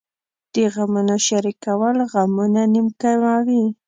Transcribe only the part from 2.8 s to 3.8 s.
کموي.